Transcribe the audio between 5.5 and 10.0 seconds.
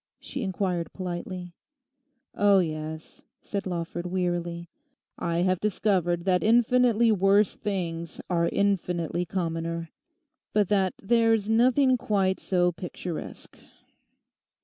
discovered that infinitely worse things are infinitely commoner.